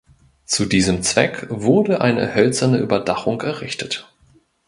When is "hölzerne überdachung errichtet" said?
2.33-4.11